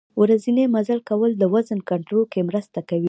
ورځنی 0.21 0.65
مزل 0.75 0.99
کول 1.09 1.31
د 1.37 1.43
وزن 1.53 1.79
کنترول 1.89 2.25
کې 2.31 2.41
مرسته 2.49 2.79
کوي. 2.89 2.99